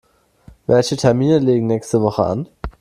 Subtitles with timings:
[0.65, 2.49] Welche Termine liegen nächste Woche an?